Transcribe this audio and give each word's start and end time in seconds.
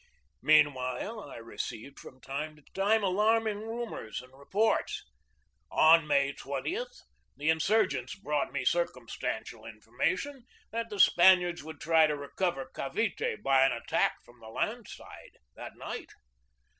Meanwhile, 0.41 1.19
I 1.29 1.35
received 1.37 1.99
from 1.99 2.21
time 2.21 2.55
to 2.55 2.63
time 2.73 3.03
alarm 3.03 3.45
ing 3.45 3.59
rumors 3.59 4.19
and 4.23 4.33
reports. 4.33 5.03
On 5.69 6.07
May 6.07 6.33
20 6.33 6.75
the 7.37 7.49
insurgents 7.51 8.15
brought 8.15 8.51
me 8.51 8.65
circumstantial 8.65 9.63
information 9.63 10.47
that 10.71 10.89
the 10.89 10.99
Span 10.99 11.37
iards 11.41 11.61
would 11.61 11.79
try 11.79 12.07
to 12.07 12.15
recover 12.17 12.71
Cavite 12.73 13.43
by 13.43 13.63
an 13.63 13.73
attack 13.73 14.15
from 14.25 14.39
the 14.39 14.49
land 14.49 14.87
side 14.87 15.37
that 15.55 15.77
night. 15.77 16.09